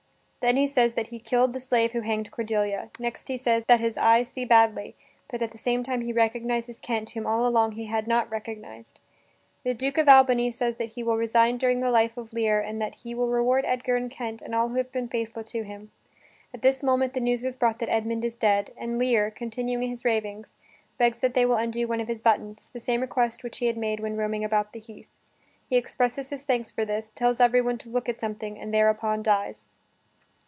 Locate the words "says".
0.65-0.95, 3.37-3.63, 10.49-10.77